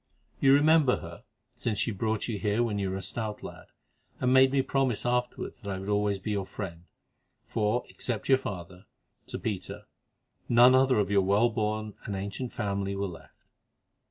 [0.39, 1.25] You remember her,
[1.55, 3.67] since she brought you here when you were a stout lad,
[4.19, 6.85] and made me promise afterwards that I would always be your friend,
[7.45, 8.87] for except your father,
[9.27, 9.85] Sir Peter,
[10.49, 13.45] none other of your well born and ancient family were left.